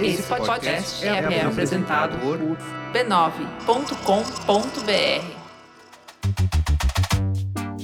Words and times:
Esse 0.00 0.22
podcast 0.24 1.04
é, 1.04 1.08
é 1.08 1.42
apresentado 1.42 2.18
por 2.18 2.38
b9.com.br. 2.92 3.96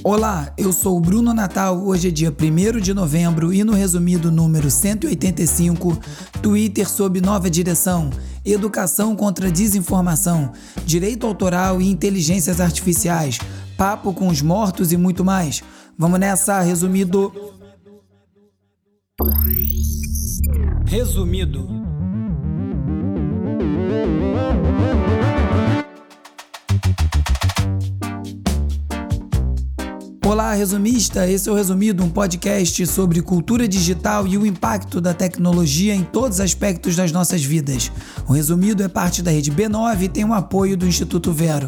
Olá, 0.03 0.53
eu 0.55 0.71
sou 0.71 0.97
o 0.97 0.99
Bruno 0.99 1.33
Natal. 1.33 1.83
Hoje 1.83 2.09
é 2.09 2.11
dia 2.11 2.29
1 2.31 2.79
de 2.79 2.93
novembro 2.93 3.51
e 3.51 3.63
no 3.63 3.73
resumido 3.73 4.29
número 4.31 4.69
185, 4.69 5.99
Twitter 6.41 6.87
sob 6.87 7.19
nova 7.19 7.49
direção, 7.49 8.11
educação 8.45 9.15
contra 9.15 9.51
desinformação, 9.51 10.51
direito 10.85 11.25
autoral 11.25 11.81
e 11.81 11.89
inteligências 11.89 12.61
artificiais, 12.61 13.39
papo 13.75 14.13
com 14.13 14.27
os 14.27 14.41
mortos 14.41 14.91
e 14.91 14.97
muito 14.97 15.25
mais. 15.25 15.63
Vamos 15.97 16.19
nessa, 16.19 16.59
resumido. 16.59 17.33
Resumido. 20.85 21.82
Olá, 30.25 30.53
resumista! 30.53 31.29
Esse 31.29 31.47
é 31.47 31.51
o 31.51 31.55
Resumido, 31.55 32.03
um 32.03 32.09
podcast 32.09 32.87
sobre 32.87 33.21
cultura 33.21 33.67
digital 33.67 34.25
e 34.25 34.37
o 34.37 34.45
impacto 34.45 34.99
da 34.99 35.13
tecnologia 35.13 35.93
em 35.93 36.03
todos 36.03 36.37
os 36.37 36.41
aspectos 36.41 36.95
das 36.95 37.11
nossas 37.11 37.43
vidas. 37.43 37.91
O 38.27 38.33
Resumido 38.33 38.81
é 38.81 38.87
parte 38.87 39.21
da 39.21 39.29
rede 39.29 39.51
B9 39.51 40.01
e 40.01 40.09
tem 40.09 40.25
o 40.25 40.33
apoio 40.33 40.75
do 40.75 40.87
Instituto 40.87 41.31
Vero. 41.31 41.67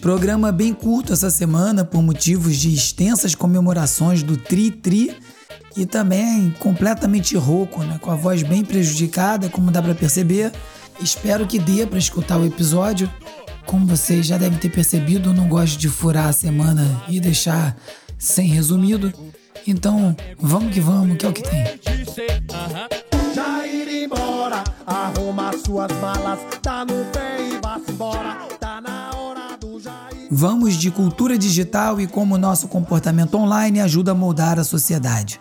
Programa 0.00 0.50
bem 0.50 0.72
curto 0.72 1.12
essa 1.12 1.30
semana 1.30 1.84
por 1.84 2.02
motivos 2.02 2.56
de 2.56 2.72
extensas 2.72 3.34
comemorações 3.34 4.22
do 4.22 4.36
Tri 4.36 4.70
Tri 4.70 5.16
e 5.76 5.84
também 5.84 6.50
completamente 6.58 7.36
rouco, 7.36 7.82
né? 7.82 7.98
com 8.00 8.10
a 8.10 8.16
voz 8.16 8.42
bem 8.42 8.64
prejudicada, 8.64 9.48
como 9.48 9.70
dá 9.70 9.82
para 9.82 9.94
perceber. 9.94 10.50
Espero 11.02 11.46
que 11.46 11.58
dê 11.58 11.84
para 11.84 11.98
escutar 11.98 12.38
o 12.38 12.46
episódio. 12.46 13.10
Como 13.66 13.86
vocês 13.86 14.24
já 14.24 14.38
devem 14.38 14.58
ter 14.58 14.70
percebido, 14.70 15.30
eu 15.30 15.34
não 15.34 15.48
gosto 15.48 15.76
de 15.76 15.88
furar 15.88 16.28
a 16.28 16.32
semana 16.32 17.02
e 17.08 17.18
deixar 17.18 17.76
sem 18.16 18.46
resumido. 18.46 19.12
Então, 19.66 20.16
vamos 20.38 20.72
que 20.72 20.80
vamos, 20.80 21.16
que 21.16 21.26
é 21.26 21.28
o 21.28 21.32
que 21.32 21.42
tem. 21.42 21.64
Já 23.34 23.66
ir 23.66 24.04
embora, 24.04 24.62
arruma 24.86 25.52
suas 25.64 25.90
malas, 26.00 26.38
tá 26.62 26.84
no 26.84 27.04
pé 27.06 27.38
e 27.40 27.90
embora, 27.90 28.46
tá 28.60 28.80
na 28.80 29.10
hora 29.16 29.56
do 29.56 29.80
Jair. 29.80 30.28
Vamos 30.30 30.74
de 30.74 30.90
cultura 30.90 31.36
digital 31.36 32.00
e 32.00 32.06
como 32.06 32.38
nosso 32.38 32.68
comportamento 32.68 33.36
online 33.36 33.80
ajuda 33.80 34.12
a 34.12 34.14
moldar 34.14 34.58
a 34.58 34.64
sociedade. 34.64 35.40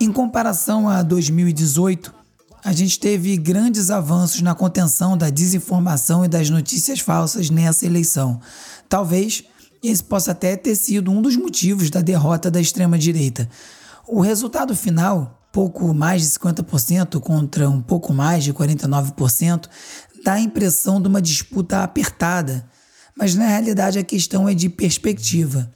Em 0.00 0.12
comparação 0.12 0.88
a 0.88 1.02
2018, 1.02 2.17
a 2.64 2.72
gente 2.72 2.98
teve 2.98 3.36
grandes 3.36 3.90
avanços 3.90 4.40
na 4.40 4.54
contenção 4.54 5.16
da 5.16 5.30
desinformação 5.30 6.24
e 6.24 6.28
das 6.28 6.50
notícias 6.50 7.00
falsas 7.00 7.50
nessa 7.50 7.86
eleição. 7.86 8.40
Talvez 8.88 9.44
esse 9.82 10.02
possa 10.02 10.32
até 10.32 10.56
ter 10.56 10.74
sido 10.74 11.10
um 11.10 11.22
dos 11.22 11.36
motivos 11.36 11.88
da 11.90 12.00
derrota 12.00 12.50
da 12.50 12.60
extrema-direita. 12.60 13.48
O 14.06 14.20
resultado 14.20 14.74
final, 14.74 15.48
pouco 15.52 15.94
mais 15.94 16.22
de 16.22 16.28
50% 16.28 17.20
contra 17.20 17.68
um 17.68 17.80
pouco 17.80 18.12
mais 18.12 18.42
de 18.42 18.52
49%, 18.52 19.68
dá 20.24 20.34
a 20.34 20.40
impressão 20.40 21.00
de 21.00 21.08
uma 21.08 21.22
disputa 21.22 21.82
apertada, 21.82 22.68
mas 23.16 23.34
na 23.34 23.46
realidade 23.46 23.98
a 23.98 24.04
questão 24.04 24.48
é 24.48 24.54
de 24.54 24.68
perspectiva. 24.68 25.70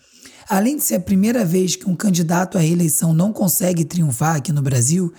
Além 0.49 0.77
de 0.77 0.83
ser 0.83 0.97
a 0.97 1.01
primeira 1.01 1.45
vez 1.45 1.77
que 1.77 1.89
um 1.89 1.95
candidato 1.95 2.59
à 2.59 2.61
reeleição 2.61 3.15
não 3.15 3.33
consegue 3.33 3.85
triunfar 3.85 4.37
aqui 4.37 4.53
no 4.53 4.61
Brasil, 4.61 5.13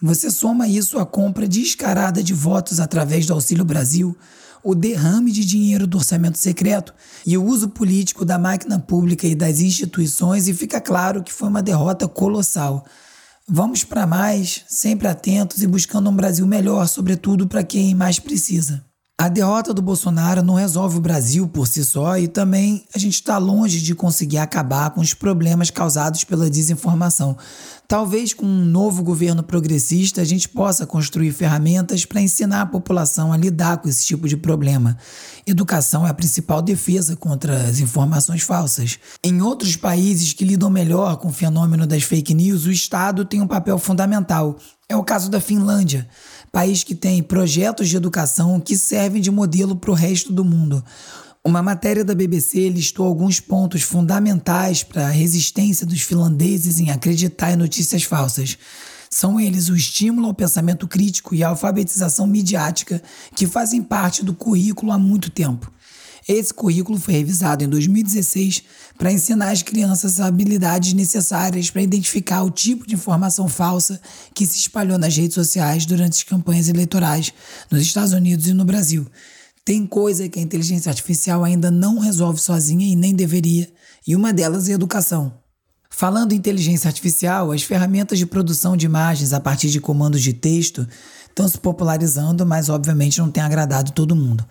você 0.00 0.30
soma 0.30 0.68
isso 0.68 0.98
à 0.98 1.04
compra 1.04 1.48
descarada 1.48 2.22
de 2.22 2.32
votos 2.32 2.78
através 2.78 3.26
do 3.26 3.32
Auxílio 3.32 3.64
Brasil, 3.64 4.16
o 4.62 4.74
derrame 4.74 5.30
de 5.30 5.44
dinheiro 5.44 5.86
do 5.86 5.98
orçamento 5.98 6.38
secreto 6.38 6.94
e 7.26 7.36
o 7.36 7.44
uso 7.44 7.68
político 7.68 8.24
da 8.24 8.38
máquina 8.38 8.78
pública 8.78 9.26
e 9.26 9.34
das 9.34 9.60
instituições, 9.60 10.48
e 10.48 10.54
fica 10.54 10.80
claro 10.80 11.22
que 11.22 11.32
foi 11.32 11.48
uma 11.48 11.62
derrota 11.62 12.06
colossal. 12.06 12.84
Vamos 13.46 13.82
para 13.82 14.06
mais, 14.06 14.62
sempre 14.68 15.08
atentos 15.08 15.62
e 15.62 15.66
buscando 15.66 16.10
um 16.10 16.14
Brasil 16.14 16.46
melhor, 16.46 16.86
sobretudo 16.86 17.48
para 17.48 17.64
quem 17.64 17.94
mais 17.94 18.18
precisa. 18.18 18.87
A 19.20 19.28
derrota 19.28 19.74
do 19.74 19.82
Bolsonaro 19.82 20.44
não 20.44 20.54
resolve 20.54 20.96
o 20.96 21.00
Brasil 21.00 21.48
por 21.48 21.66
si 21.66 21.84
só 21.84 22.16
e 22.16 22.28
também 22.28 22.84
a 22.94 22.98
gente 23.00 23.14
está 23.14 23.36
longe 23.36 23.80
de 23.80 23.92
conseguir 23.92 24.38
acabar 24.38 24.90
com 24.90 25.00
os 25.00 25.12
problemas 25.12 25.70
causados 25.70 26.22
pela 26.22 26.48
desinformação. 26.48 27.36
Talvez 27.88 28.32
com 28.32 28.46
um 28.46 28.64
novo 28.64 29.02
governo 29.02 29.42
progressista 29.42 30.20
a 30.20 30.24
gente 30.24 30.48
possa 30.48 30.86
construir 30.86 31.32
ferramentas 31.32 32.04
para 32.04 32.20
ensinar 32.20 32.62
a 32.62 32.66
população 32.66 33.32
a 33.32 33.36
lidar 33.36 33.78
com 33.78 33.88
esse 33.88 34.06
tipo 34.06 34.28
de 34.28 34.36
problema. 34.36 34.96
Educação 35.44 36.06
é 36.06 36.10
a 36.10 36.14
principal 36.14 36.62
defesa 36.62 37.16
contra 37.16 37.64
as 37.64 37.80
informações 37.80 38.42
falsas. 38.42 39.00
Em 39.24 39.42
outros 39.42 39.74
países 39.74 40.32
que 40.32 40.44
lidam 40.44 40.70
melhor 40.70 41.16
com 41.16 41.26
o 41.26 41.32
fenômeno 41.32 41.88
das 41.88 42.04
fake 42.04 42.34
news, 42.34 42.66
o 42.66 42.70
Estado 42.70 43.24
tem 43.24 43.40
um 43.40 43.48
papel 43.48 43.78
fundamental. 43.78 44.56
É 44.88 44.96
o 44.96 45.02
caso 45.02 45.28
da 45.28 45.40
Finlândia 45.40 46.08
país 46.50 46.82
que 46.84 46.94
tem 46.94 47.22
projetos 47.22 47.88
de 47.88 47.96
educação 47.96 48.60
que 48.60 48.76
servem 48.76 49.20
de 49.20 49.30
modelo 49.30 49.76
para 49.76 49.90
o 49.90 49.94
resto 49.94 50.32
do 50.32 50.44
mundo. 50.44 50.84
Uma 51.44 51.62
matéria 51.62 52.04
da 52.04 52.14
BBC 52.14 52.68
listou 52.68 53.06
alguns 53.06 53.40
pontos 53.40 53.82
fundamentais 53.82 54.82
para 54.82 55.06
a 55.06 55.10
resistência 55.10 55.86
dos 55.86 56.02
finlandeses 56.02 56.78
em 56.78 56.90
acreditar 56.90 57.52
em 57.52 57.56
notícias 57.56 58.02
falsas. 58.02 58.58
São 59.10 59.40
eles 59.40 59.68
o 59.68 59.76
estímulo 59.76 60.26
ao 60.26 60.34
pensamento 60.34 60.86
crítico 60.86 61.34
e 61.34 61.42
a 61.42 61.48
alfabetização 61.48 62.26
midiática, 62.26 63.02
que 63.34 63.46
fazem 63.46 63.82
parte 63.82 64.22
do 64.22 64.34
currículo 64.34 64.92
há 64.92 64.98
muito 64.98 65.30
tempo. 65.30 65.72
Esse 66.28 66.52
currículo 66.52 67.00
foi 67.00 67.14
revisado 67.14 67.64
em 67.64 67.68
2016 67.68 68.62
para 68.98 69.10
ensinar 69.10 69.50
as 69.50 69.62
crianças 69.62 70.20
as 70.20 70.26
habilidades 70.26 70.92
necessárias 70.92 71.70
para 71.70 71.80
identificar 71.80 72.42
o 72.42 72.50
tipo 72.50 72.86
de 72.86 72.94
informação 72.94 73.48
falsa 73.48 73.98
que 74.34 74.44
se 74.44 74.58
espalhou 74.58 74.98
nas 74.98 75.16
redes 75.16 75.34
sociais 75.34 75.86
durante 75.86 76.18
as 76.18 76.22
campanhas 76.22 76.68
eleitorais 76.68 77.32
nos 77.70 77.80
Estados 77.80 78.12
Unidos 78.12 78.46
e 78.46 78.52
no 78.52 78.66
Brasil. 78.66 79.06
Tem 79.64 79.86
coisa 79.86 80.28
que 80.28 80.38
a 80.38 80.42
inteligência 80.42 80.90
artificial 80.90 81.42
ainda 81.44 81.70
não 81.70 81.98
resolve 81.98 82.38
sozinha 82.38 82.86
e 82.86 82.94
nem 82.94 83.14
deveria, 83.14 83.66
e 84.06 84.14
uma 84.14 84.30
delas 84.30 84.68
é 84.68 84.72
educação. 84.72 85.32
Falando 85.90 86.32
em 86.32 86.36
inteligência 86.36 86.88
artificial, 86.88 87.50
as 87.52 87.62
ferramentas 87.62 88.18
de 88.18 88.26
produção 88.26 88.76
de 88.76 88.86
imagens 88.86 89.32
a 89.32 89.40
partir 89.40 89.70
de 89.70 89.80
comandos 89.80 90.22
de 90.22 90.32
texto 90.34 90.86
estão 91.38 91.48
se 91.48 91.58
popularizando, 91.58 92.44
mas 92.44 92.68
obviamente 92.68 93.20
não 93.20 93.30
tem 93.30 93.42
agradado 93.42 93.92
todo 93.92 94.16
mundo. 94.16 94.44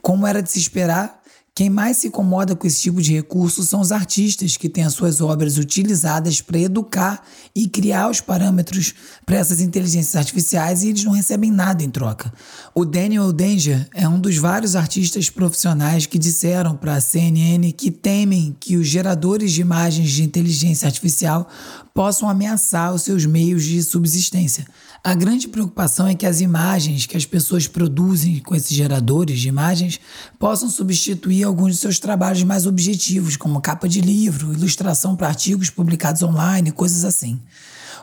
Como 0.00 0.26
era 0.26 0.42
de 0.42 0.50
se 0.50 0.58
esperar, 0.58 1.22
quem 1.54 1.68
mais 1.68 1.98
se 1.98 2.08
incomoda 2.08 2.56
com 2.56 2.66
esse 2.66 2.80
tipo 2.80 3.02
de 3.02 3.12
recurso 3.12 3.62
são 3.62 3.82
os 3.82 3.92
artistas 3.92 4.56
que 4.56 4.70
têm 4.70 4.84
as 4.84 4.94
suas 4.94 5.20
obras 5.20 5.58
utilizadas 5.58 6.40
para 6.40 6.58
educar 6.58 7.22
e 7.54 7.68
criar 7.68 8.08
os 8.08 8.22
parâmetros 8.22 8.94
para 9.26 9.36
essas 9.36 9.60
inteligências 9.60 10.16
artificiais 10.16 10.82
e 10.82 10.88
eles 10.88 11.04
não 11.04 11.12
recebem 11.12 11.50
nada 11.50 11.82
em 11.82 11.90
troca. 11.90 12.32
O 12.74 12.86
Daniel 12.86 13.30
Danger 13.34 13.86
é 13.94 14.08
um 14.08 14.18
dos 14.18 14.38
vários 14.38 14.74
artistas 14.74 15.28
profissionais 15.28 16.06
que 16.06 16.18
disseram 16.18 16.74
para 16.74 16.94
a 16.94 17.00
CNN 17.02 17.70
que 17.72 17.90
temem 17.90 18.56
que 18.58 18.78
os 18.78 18.88
geradores 18.88 19.52
de 19.52 19.60
imagens 19.60 20.10
de 20.10 20.22
inteligência 20.22 20.86
artificial 20.86 21.46
possam 21.92 22.30
ameaçar 22.30 22.94
os 22.94 23.02
seus 23.02 23.26
meios 23.26 23.62
de 23.62 23.82
subsistência. 23.82 24.66
A 25.04 25.14
grande 25.14 25.48
preocupação 25.48 26.06
é 26.06 26.14
que 26.14 26.24
as 26.24 26.40
imagens 26.40 27.06
que 27.06 27.16
as 27.16 27.26
pessoas 27.26 27.66
produzem 27.66 28.38
com 28.38 28.54
esses 28.54 28.70
geradores 28.70 29.40
de 29.40 29.48
imagens 29.48 29.98
possam 30.38 30.70
substituir 30.70 31.42
alguns 31.42 31.72
de 31.72 31.78
seus 31.78 31.98
trabalhos 31.98 32.44
mais 32.44 32.66
objetivos, 32.66 33.36
como 33.36 33.60
capa 33.60 33.88
de 33.88 34.00
livro, 34.00 34.52
ilustração 34.52 35.16
para 35.16 35.26
artigos 35.26 35.70
publicados 35.70 36.22
online, 36.22 36.70
coisas 36.70 37.04
assim. 37.04 37.40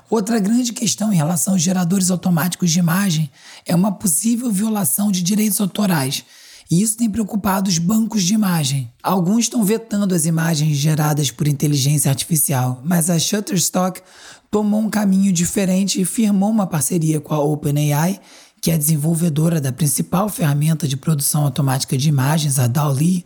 Outra 0.10 0.40
grande 0.40 0.74
questão 0.74 1.14
em 1.14 1.16
relação 1.16 1.54
aos 1.54 1.62
geradores 1.62 2.12
automáticos 2.12 2.70
de 2.70 2.80
imagem 2.80 3.32
é 3.66 3.74
uma 3.74 3.94
possível 3.94 4.52
violação 4.52 5.10
de 5.10 5.24
direitos 5.24 5.62
autorais. 5.62 6.26
E 6.70 6.84
isso 6.84 6.98
tem 6.98 7.10
preocupado 7.10 7.68
os 7.68 7.80
bancos 7.80 8.24
de 8.24 8.34
imagem. 8.34 8.92
Alguns 9.02 9.46
estão 9.46 9.64
vetando 9.64 10.14
as 10.14 10.26
imagens 10.26 10.78
geradas 10.78 11.32
por 11.32 11.48
inteligência 11.48 12.12
artificial, 12.12 12.80
mas 12.86 13.10
a 13.10 13.18
Shutterstock 13.18 14.02
tomou 14.52 14.82
um 14.82 14.90
caminho 14.90 15.32
diferente 15.32 16.02
e 16.02 16.06
firmou 16.06 16.50
uma 16.50 16.68
parceria 16.68 17.20
com 17.20 17.34
a 17.34 17.40
OpenAI, 17.40 18.20
que 18.62 18.72
é 18.72 18.78
desenvolvedora 18.78 19.62
da 19.62 19.72
principal 19.72 20.28
ferramenta 20.28 20.88
de 20.88 20.98
produção 20.98 21.44
automática 21.44 21.98
de 21.98 22.10
imagens, 22.10 22.60
a 22.60 22.68
DALL-E. 22.68 23.26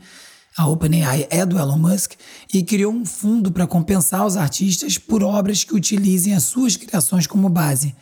A 0.55 0.67
OpenAI 0.67 1.27
é 1.31 1.43
do 1.45 1.57
Elon 1.57 1.79
Musk 1.79 2.13
e 2.53 2.61
criou 2.61 2.93
um 2.93 3.05
fundo 3.05 3.51
para 3.51 3.65
compensar 3.65 4.25
os 4.25 4.37
artistas 4.37 4.99
por 4.99 5.23
obras 5.23 5.63
que 5.63 5.73
utilizem 5.73 6.35
as 6.35 6.43
suas 6.43 6.77
criações 6.77 7.25
como 7.25 7.49
base. 7.49 7.95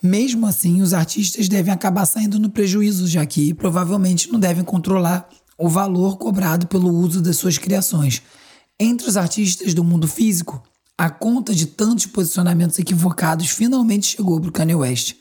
Mesmo 0.00 0.46
assim, 0.46 0.82
os 0.82 0.94
artistas 0.94 1.48
devem 1.48 1.72
acabar 1.72 2.06
saindo 2.06 2.38
no 2.38 2.48
prejuízo, 2.48 3.08
já 3.08 3.26
que 3.26 3.52
provavelmente 3.54 4.30
não 4.30 4.38
devem 4.38 4.62
controlar 4.62 5.28
o 5.58 5.68
valor 5.68 6.16
cobrado 6.16 6.68
pelo 6.68 6.90
uso 6.90 7.20
das 7.20 7.38
suas 7.38 7.58
criações. 7.58 8.22
Entre 8.78 9.08
os 9.08 9.16
artistas 9.16 9.74
do 9.74 9.82
mundo 9.82 10.06
físico, 10.06 10.62
a 10.98 11.10
conta 11.10 11.54
de 11.54 11.66
tantos 11.66 12.06
posicionamentos 12.06 12.78
equivocados 12.78 13.48
finalmente 13.50 14.06
chegou 14.06 14.40
para 14.40 14.48
o 14.48 14.52
Kanye 14.52 14.74
West. 14.74 15.16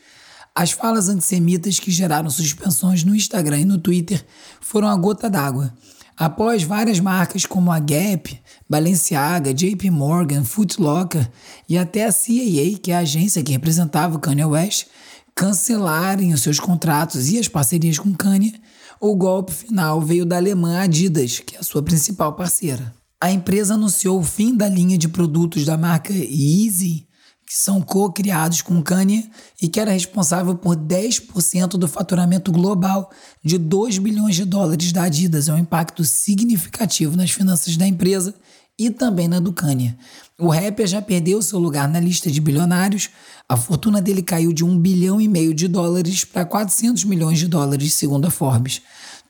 As 0.54 0.72
falas 0.72 1.10
antissemitas 1.10 1.80
que 1.80 1.92
geraram 1.92 2.30
suspensões 2.30 3.04
no 3.04 3.13
Instagram 3.13 3.60
e 3.60 3.66
no 3.66 3.77
Twitter 3.77 4.25
foram 4.62 4.88
a 4.88 4.95
gota 4.95 5.30
d'água. 5.30 5.74
Após 6.18 6.63
várias 6.63 7.01
marcas 7.01 7.45
como 7.45 7.74
a 7.74 7.80
Gap, 7.80 8.39
Balenciaga, 8.69 9.54
JP 9.54 9.89
Morgan, 9.92 10.45
Foot 10.45 10.81
Locker 10.81 11.30
e 11.68 11.77
até 11.77 12.06
a 12.06 12.13
CAA, 12.13 12.80
que 12.81 12.92
é 12.92 12.95
a 12.95 13.00
agência 13.00 13.44
que 13.44 13.51
representava 13.51 14.16
o 14.16 14.19
Kanye 14.19 14.45
West, 14.45 14.88
cancelarem 15.36 16.33
os 16.33 16.42
seus 16.42 16.57
contratos 16.57 17.27
e 17.27 17.38
as 17.38 17.50
parcerias 17.50 18.00
com 18.00 18.13
Kanye, 18.13 18.62
o 19.01 19.13
golpe 19.13 19.51
final 19.51 20.00
veio 20.00 20.25
da 20.25 20.38
alemã 20.38 20.80
Adidas, 20.80 21.39
que 21.39 21.57
é 21.57 21.60
a 21.60 21.63
sua 21.63 21.83
principal 21.83 22.31
parceira. 22.31 22.95
A 23.22 23.32
empresa 23.32 23.76
anunciou 23.76 24.20
o 24.20 24.24
fim 24.24 24.56
da 24.56 24.68
linha 24.68 24.98
de 24.98 25.08
produtos 25.08 25.66
da 25.66 25.78
marca 25.78 26.14
Yeezy, 26.14 27.08
que 27.48 27.56
são 27.56 27.82
co-criados 27.82 28.62
com 28.62 28.82
Kanye 28.82 29.30
e 29.62 29.70
que 29.70 29.80
era 29.80 29.92
responsável 29.92 30.56
por 30.56 30.76
10% 30.76 31.78
do 31.78 31.88
faturamento 31.88 32.52
global 32.52 33.10
de 33.44 33.58
2 33.58 34.00
bilhões 34.00 34.36
de 34.36 34.46
dólares 34.46 34.92
da 34.92 35.04
Adidas. 35.04 35.48
É 35.48 35.54
um 35.54 35.58
impacto 35.58 36.04
significativo 36.04 37.16
nas 37.16 37.32
finanças 37.32 37.78
da 37.78 37.88
empresa 37.88 38.34
e 38.78 38.90
também 38.90 39.28
na 39.28 39.40
do 39.40 39.54
Kanye. 39.54 39.96
O 40.38 40.50
rapper 40.50 40.86
já 40.86 41.02
perdeu 41.02 41.42
seu 41.42 41.60
lugar 41.60 41.88
na 41.88 42.00
lista 42.00 42.30
de 42.30 42.42
bilionários. 42.42 43.10
A 43.48 43.56
fortuna 43.56 44.02
dele 44.02 44.22
caiu 44.22 44.52
de 44.52 44.66
1 44.66 44.78
bilhão 44.80 45.22
e 45.22 45.28
meio 45.28 45.54
de 45.54 45.68
dólares 45.68 46.26
para 46.26 46.44
400 46.44 47.06
milhões 47.06 47.40
de 47.40 47.48
dólares, 47.48 47.94
segundo 47.94 48.26
a 48.26 48.32
Forbes. 48.32 48.82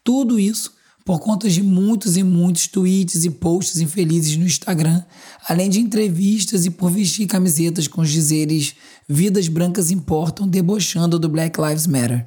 Tudo 0.04 0.40
isso 0.40 0.74
por 1.06 1.20
conta 1.20 1.48
de 1.48 1.62
muitos 1.62 2.18
e 2.18 2.24
muitos 2.24 2.66
tweets 2.66 3.26
e 3.26 3.30
posts 3.30 3.80
infelizes 3.80 4.36
no 4.36 4.46
Instagram, 4.46 5.04
além 5.48 5.70
de 5.70 5.80
entrevistas 5.80 6.66
e 6.66 6.72
por 6.72 6.90
vestir 6.90 7.28
camisetas 7.28 7.88
com 7.88 8.02
os 8.02 8.10
dizeres 8.10 8.74
Vidas 9.08 9.48
brancas 9.48 9.92
importam, 9.92 10.48
debochando 10.48 11.20
do 11.20 11.30
Black 11.30 11.62
Lives 11.62 11.86
Matter. 11.86 12.26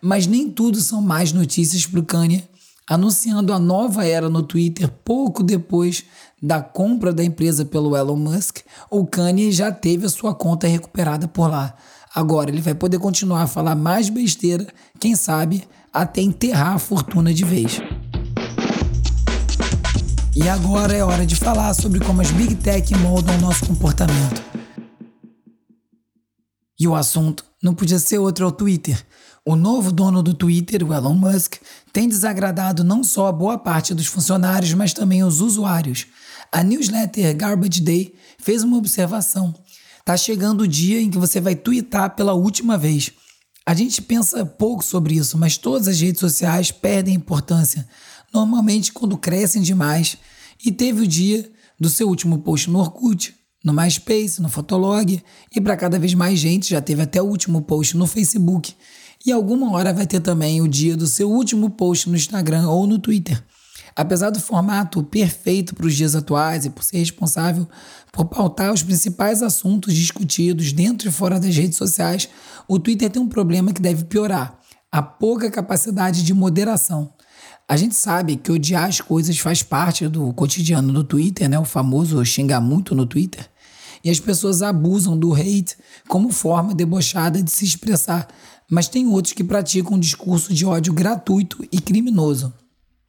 Mas 0.00 0.26
nem 0.26 0.50
tudo 0.50 0.80
são 0.80 1.02
mais 1.02 1.34
notícias 1.34 1.84
para 1.84 2.00
o 2.00 2.04
Kanye, 2.04 2.48
anunciando 2.88 3.52
a 3.52 3.58
nova 3.58 4.06
era 4.06 4.30
no 4.30 4.42
Twitter 4.42 4.88
pouco 5.04 5.42
depois 5.42 6.02
da 6.42 6.62
compra 6.62 7.12
da 7.12 7.22
empresa 7.22 7.66
pelo 7.66 7.94
Elon 7.94 8.16
Musk, 8.16 8.60
o 8.90 9.06
Kanye 9.06 9.52
já 9.52 9.70
teve 9.70 10.06
a 10.06 10.10
sua 10.10 10.34
conta 10.34 10.66
recuperada 10.66 11.28
por 11.28 11.50
lá. 11.50 11.74
Agora 12.14 12.48
ele 12.48 12.62
vai 12.62 12.74
poder 12.74 12.98
continuar 12.98 13.42
a 13.42 13.46
falar 13.46 13.74
mais 13.74 14.08
besteira, 14.08 14.66
quem 14.98 15.14
sabe 15.14 15.68
até 15.92 16.22
enterrar 16.22 16.74
a 16.74 16.78
fortuna 16.78 17.34
de 17.34 17.44
vez. 17.44 17.82
E 20.36 20.48
agora 20.48 20.92
é 20.92 21.04
hora 21.04 21.24
de 21.24 21.36
falar 21.36 21.72
sobre 21.74 22.00
como 22.00 22.20
as 22.20 22.28
Big 22.32 22.56
Tech 22.56 22.92
moldam 22.96 23.36
o 23.36 23.40
nosso 23.40 23.64
comportamento. 23.66 24.42
E 26.78 26.88
o 26.88 26.94
assunto 26.96 27.44
não 27.62 27.72
podia 27.72 28.00
ser 28.00 28.18
outro 28.18 28.44
ao 28.44 28.50
Twitter. 28.50 29.00
O 29.46 29.54
novo 29.54 29.92
dono 29.92 30.24
do 30.24 30.34
Twitter, 30.34 30.82
o 30.82 30.92
Elon 30.92 31.14
Musk, 31.14 31.54
tem 31.92 32.08
desagradado 32.08 32.82
não 32.82 33.04
só 33.04 33.28
a 33.28 33.32
boa 33.32 33.56
parte 33.56 33.94
dos 33.94 34.06
funcionários, 34.06 34.74
mas 34.74 34.92
também 34.92 35.22
os 35.22 35.40
usuários. 35.40 36.06
A 36.50 36.64
newsletter 36.64 37.36
Garbage 37.36 37.80
Day 37.80 38.12
fez 38.36 38.64
uma 38.64 38.76
observação. 38.76 39.54
Tá 40.04 40.16
chegando 40.16 40.62
o 40.62 40.68
dia 40.68 41.00
em 41.00 41.10
que 41.10 41.18
você 41.18 41.40
vai 41.40 41.54
twittar 41.54 42.16
pela 42.16 42.34
última 42.34 42.76
vez. 42.76 43.12
A 43.64 43.72
gente 43.72 44.02
pensa 44.02 44.44
pouco 44.44 44.84
sobre 44.84 45.14
isso, 45.14 45.38
mas 45.38 45.56
todas 45.56 45.86
as 45.86 46.00
redes 46.00 46.18
sociais 46.18 46.72
perdem 46.72 47.14
importância 47.14 47.88
normalmente 48.34 48.92
quando 48.92 49.16
crescem 49.16 49.62
demais, 49.62 50.18
e 50.64 50.72
teve 50.72 51.02
o 51.02 51.06
dia 51.06 51.48
do 51.78 51.88
seu 51.88 52.08
último 52.08 52.38
post 52.38 52.68
no 52.68 52.80
Orkut, 52.80 53.34
no 53.64 53.72
MySpace, 53.72 54.42
no 54.42 54.48
Fotolog, 54.48 55.22
e 55.54 55.60
para 55.60 55.76
cada 55.76 55.98
vez 55.98 56.12
mais 56.14 56.38
gente 56.38 56.70
já 56.70 56.80
teve 56.80 57.02
até 57.02 57.22
o 57.22 57.26
último 57.26 57.62
post 57.62 57.96
no 57.96 58.06
Facebook. 58.06 58.74
E 59.24 59.32
alguma 59.32 59.72
hora 59.72 59.92
vai 59.92 60.06
ter 60.06 60.20
também 60.20 60.60
o 60.60 60.68
dia 60.68 60.96
do 60.96 61.06
seu 61.06 61.30
último 61.30 61.70
post 61.70 62.10
no 62.10 62.16
Instagram 62.16 62.68
ou 62.68 62.86
no 62.86 62.98
Twitter. 62.98 63.42
Apesar 63.96 64.30
do 64.30 64.40
formato 64.40 65.02
perfeito 65.04 65.74
para 65.74 65.86
os 65.86 65.94
dias 65.94 66.16
atuais 66.16 66.64
e 66.64 66.70
por 66.70 66.82
ser 66.82 66.98
responsável 66.98 67.66
por 68.12 68.24
pautar 68.26 68.72
os 68.72 68.82
principais 68.82 69.40
assuntos 69.40 69.94
discutidos 69.94 70.72
dentro 70.72 71.08
e 71.08 71.12
fora 71.12 71.38
das 71.38 71.54
redes 71.56 71.78
sociais, 71.78 72.28
o 72.66 72.78
Twitter 72.78 73.08
tem 73.08 73.22
um 73.22 73.28
problema 73.28 73.72
que 73.72 73.80
deve 73.80 74.04
piorar: 74.04 74.58
a 74.90 75.00
pouca 75.00 75.50
capacidade 75.50 76.22
de 76.22 76.34
moderação. 76.34 77.12
A 77.66 77.76
gente 77.78 77.94
sabe 77.94 78.36
que 78.36 78.52
odiar 78.52 78.84
as 78.84 79.00
coisas 79.00 79.38
faz 79.38 79.62
parte 79.62 80.06
do 80.06 80.32
cotidiano 80.34 80.92
do 80.92 81.02
Twitter, 81.02 81.48
né? 81.48 81.58
O 81.58 81.64
famoso 81.64 82.22
xingar 82.24 82.60
muito 82.60 82.94
no 82.94 83.06
Twitter. 83.06 83.48
E 84.04 84.10
as 84.10 84.20
pessoas 84.20 84.60
abusam 84.60 85.18
do 85.18 85.32
hate 85.32 85.74
como 86.06 86.30
forma 86.30 86.74
debochada 86.74 87.42
de 87.42 87.50
se 87.50 87.64
expressar, 87.64 88.28
mas 88.70 88.86
tem 88.86 89.06
outros 89.06 89.32
que 89.32 89.42
praticam 89.42 89.94
um 89.94 89.98
discurso 89.98 90.52
de 90.52 90.66
ódio 90.66 90.92
gratuito 90.92 91.64
e 91.72 91.80
criminoso. 91.80 92.52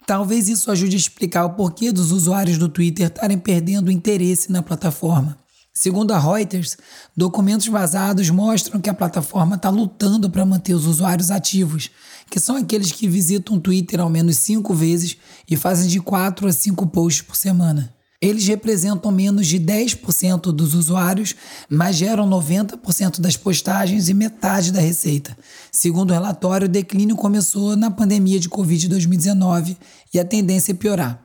Talvez 0.08 0.48
isso 0.48 0.72
ajude 0.72 0.96
a 0.96 1.00
explicar 1.00 1.46
o 1.46 1.56
porquê 1.56 1.92
dos 1.92 2.12
usuários 2.12 2.58
do 2.58 2.70
Twitter 2.70 3.08
estarem 3.08 3.38
perdendo 3.38 3.92
interesse 3.92 4.50
na 4.52 4.64
plataforma. 4.64 5.38
Segundo 5.78 6.12
a 6.12 6.18
Reuters, 6.18 6.78
documentos 7.18 7.68
vazados 7.68 8.30
mostram 8.30 8.80
que 8.80 8.90
a 8.90 8.94
plataforma 8.94 9.58
está 9.58 9.70
lutando 9.70 10.30
para 10.30 10.46
manter 10.46 10.74
os 10.74 10.86
usuários 10.86 11.30
ativos, 11.30 11.92
que 12.32 12.40
são 12.40 12.56
aqueles 12.56 12.94
que 12.94 13.10
visitam 13.10 13.58
o 13.58 13.60
Twitter 13.60 14.00
ao 14.00 14.10
menos 14.10 14.38
cinco 14.38 14.74
vezes 14.74 15.18
e 15.50 15.58
fazem 15.58 15.90
de 15.90 16.00
4 16.00 16.48
a 16.48 16.54
5 16.54 16.88
posts 16.88 17.22
por 17.24 17.36
semana. 17.36 17.94
Eles 18.22 18.48
representam 18.48 19.12
menos 19.12 19.48
de 19.48 19.60
10% 19.60 20.44
dos 20.54 20.74
usuários, 20.74 21.36
mas 21.70 21.98
geram 21.98 22.26
90% 22.26 23.20
das 23.20 23.36
postagens 23.36 24.08
e 24.08 24.14
metade 24.14 24.72
da 24.72 24.80
receita. 24.80 25.38
Segundo 25.70 26.12
o 26.12 26.14
relatório, 26.14 26.68
o 26.68 26.72
declínio 26.72 27.18
começou 27.18 27.76
na 27.76 27.92
pandemia 27.92 28.40
de 28.40 28.48
Covid 28.48 28.88
2019 28.88 29.78
e 30.14 30.20
a 30.20 30.24
tendência 30.24 30.72
é 30.72 30.76
piorar. 30.76 31.25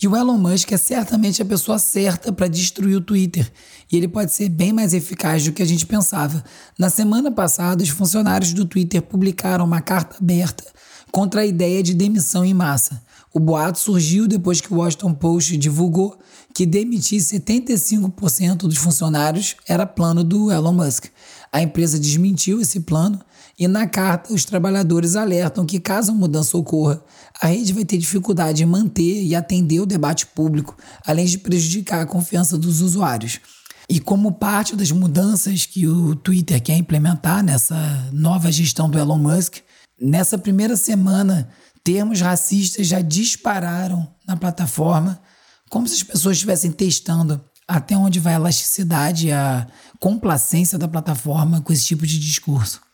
E 0.00 0.06
o 0.06 0.16
Elon 0.16 0.38
Musk 0.38 0.70
é 0.70 0.76
certamente 0.76 1.42
a 1.42 1.44
pessoa 1.44 1.76
certa 1.76 2.32
para 2.32 2.46
destruir 2.46 2.96
o 2.96 3.00
Twitter, 3.00 3.50
e 3.90 3.96
ele 3.96 4.06
pode 4.06 4.32
ser 4.32 4.48
bem 4.48 4.72
mais 4.72 4.94
eficaz 4.94 5.44
do 5.44 5.52
que 5.52 5.60
a 5.60 5.66
gente 5.66 5.84
pensava. 5.84 6.44
Na 6.78 6.88
semana 6.88 7.32
passada, 7.32 7.82
os 7.82 7.88
funcionários 7.88 8.52
do 8.52 8.64
Twitter 8.64 9.02
publicaram 9.02 9.64
uma 9.64 9.80
carta 9.80 10.16
aberta 10.20 10.64
contra 11.10 11.40
a 11.40 11.46
ideia 11.46 11.82
de 11.82 11.94
demissão 11.94 12.44
em 12.44 12.54
massa. 12.54 13.02
O 13.34 13.40
boato 13.40 13.80
surgiu 13.80 14.28
depois 14.28 14.60
que 14.60 14.72
o 14.72 14.76
Washington 14.76 15.14
Post 15.14 15.56
divulgou 15.56 16.16
que 16.54 16.64
demitir 16.64 17.20
75% 17.20 18.58
dos 18.58 18.76
funcionários 18.76 19.56
era 19.66 19.84
plano 19.84 20.22
do 20.22 20.50
Elon 20.50 20.72
Musk. 20.72 21.06
A 21.52 21.60
empresa 21.60 21.98
desmentiu 21.98 22.60
esse 22.60 22.80
plano 22.80 23.20
e 23.58 23.66
na 23.66 23.88
carta, 23.88 24.32
os 24.32 24.44
trabalhadores 24.44 25.16
alertam 25.16 25.66
que, 25.66 25.80
caso 25.80 26.12
a 26.12 26.14
mudança 26.14 26.56
ocorra, 26.56 27.02
a 27.40 27.48
rede 27.48 27.72
vai 27.72 27.84
ter 27.84 27.98
dificuldade 27.98 28.62
em 28.62 28.66
manter 28.66 29.24
e 29.24 29.34
atender 29.34 29.80
o 29.80 29.86
debate 29.86 30.26
público, 30.26 30.76
além 31.04 31.26
de 31.26 31.38
prejudicar 31.38 32.00
a 32.00 32.06
confiança 32.06 32.56
dos 32.56 32.80
usuários. 32.80 33.40
E 33.88 33.98
como 33.98 34.30
parte 34.30 34.76
das 34.76 34.92
mudanças 34.92 35.66
que 35.66 35.88
o 35.88 36.14
Twitter 36.14 36.62
quer 36.62 36.76
implementar 36.76 37.42
nessa 37.42 38.08
nova 38.12 38.52
gestão 38.52 38.88
do 38.88 38.96
Elon 38.96 39.18
Musk, 39.18 39.56
nessa 40.00 40.38
primeira 40.38 40.76
semana, 40.76 41.48
termos 41.82 42.20
racistas 42.20 42.86
já 42.86 43.00
dispararam 43.00 44.06
na 44.24 44.36
plataforma, 44.36 45.20
como 45.68 45.88
se 45.88 45.94
as 45.94 46.02
pessoas 46.04 46.36
estivessem 46.36 46.70
testando 46.70 47.40
até 47.66 47.96
onde 47.96 48.20
vai 48.20 48.34
a 48.34 48.36
elasticidade 48.36 49.28
e 49.28 49.32
a 49.32 49.66
complacência 49.98 50.78
da 50.78 50.86
plataforma 50.86 51.60
com 51.60 51.72
esse 51.72 51.86
tipo 51.86 52.06
de 52.06 52.20
discurso. 52.20 52.87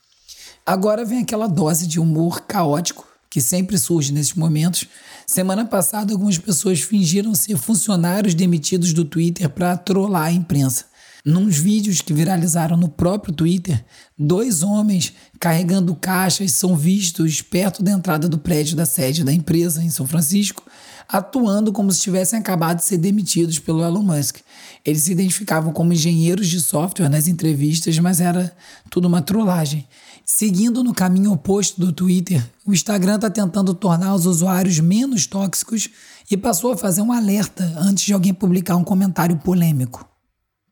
Agora 0.67 1.05
vem 1.05 1.19
aquela 1.19 1.47
dose 1.47 1.87
de 1.87 2.01
humor 2.01 2.41
caótico 2.41 3.07
que 3.29 3.39
sempre 3.39 3.77
surge 3.77 4.13
nesses 4.13 4.33
momentos. 4.33 4.87
Semana 5.27 5.67
passada, 5.67 6.15
algumas 6.15 6.39
pessoas 6.39 6.81
fingiram 6.81 7.35
ser 7.35 7.59
funcionários 7.59 8.33
demitidos 8.33 8.95
do 8.95 9.05
Twitter 9.05 9.51
para 9.51 9.77
trollar 9.77 10.29
a 10.29 10.33
imprensa. 10.33 10.87
Nos 11.23 11.59
vídeos 11.59 12.01
que 12.01 12.15
viralizaram 12.15 12.79
no 12.79 12.89
próprio 12.89 13.35
Twitter, 13.35 13.85
dois 14.17 14.63
homens 14.63 15.13
carregando 15.39 15.95
caixas 15.95 16.53
são 16.53 16.75
vistos 16.77 17.43
perto 17.43 17.83
da 17.83 17.91
entrada 17.91 18.27
do 18.27 18.39
prédio 18.39 18.75
da 18.75 18.87
sede 18.87 19.25
da 19.25 19.33
empresa 19.33 19.83
em 19.83 19.91
São 19.91 20.07
Francisco, 20.07 20.63
atuando 21.07 21.73
como 21.73 21.93
se 21.93 22.01
tivessem 22.01 22.39
acabado 22.39 22.79
de 22.79 22.85
ser 22.85 22.99
demitidos 22.99 23.59
pelo 23.59 23.85
Elon 23.85 24.03
Musk. 24.03 24.39
Eles 24.83 25.03
se 25.03 25.13
identificavam 25.13 25.73
como 25.73 25.93
engenheiros 25.93 26.47
de 26.47 26.61
software 26.61 27.11
nas 27.11 27.27
entrevistas, 27.29 27.99
mas 27.99 28.21
era 28.21 28.55
tudo 28.91 29.09
uma 29.09 29.21
trollagem. 29.21 29.87
Seguindo 30.25 30.83
no 30.83 30.95
caminho 30.95 31.33
oposto 31.33 31.79
do 31.79 31.93
Twitter, 31.93 32.43
o 32.65 32.73
Instagram 32.73 33.17
está 33.17 33.29
tentando 33.29 33.75
tornar 33.75 34.15
os 34.15 34.25
usuários 34.25 34.81
menos 34.81 35.27
tóxicos 35.27 35.91
e 36.31 36.37
passou 36.37 36.73
a 36.73 36.77
fazer 36.77 37.03
um 37.03 37.13
alerta 37.13 37.63
antes 37.77 38.05
de 38.05 38.15
alguém 38.15 38.33
publicar 38.33 38.77
um 38.77 38.85
comentário 38.85 39.37
polêmico. 39.37 40.14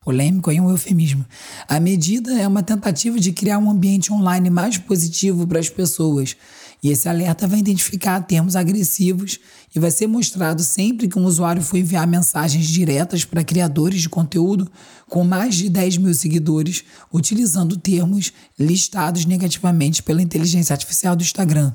Polêmico 0.05 0.51
é 0.51 0.61
um 0.61 0.69
eufemismo. 0.69 1.25
A 1.69 1.79
medida 1.79 2.33
é 2.33 2.47
uma 2.47 2.63
tentativa 2.63 3.21
de 3.21 3.31
criar 3.31 3.59
um 3.59 3.71
ambiente 3.71 4.13
online 4.13 4.51
mais 4.51 4.77
positivo 4.77 5.47
para 5.47 5.61
as 5.61 5.71
pessoas 5.71 6.37
E 6.83 6.91
esse 6.91 7.09
alerta 7.09 7.47
vai 7.47 7.61
identificar 7.61 8.21
termos 8.23 8.57
agressivos 8.57 9.39
e 9.73 9.79
vai 9.79 9.93
ser 9.93 10.09
mostrado 10.09 10.61
sempre 10.65 11.07
que 11.07 11.17
um 11.17 11.25
usuário 11.25 11.63
for 11.63 11.77
enviar 11.77 12.05
mensagens 12.09 12.67
diretas 12.67 13.25
para 13.25 13.45
criadores 13.45 14.03
de 14.03 14.09
conteúdo 14.09 14.69
com 15.09 15.23
mais 15.23 15.55
de 15.55 15.69
10 15.69 15.99
mil 15.99 16.15
seguidores, 16.15 16.83
utilizando 17.13 17.77
termos 17.77 18.33
listados 18.59 19.25
negativamente 19.25 20.03
pela 20.03 20.21
inteligência 20.21 20.75
artificial 20.75 21.15
do 21.15 21.23
Instagram. 21.23 21.73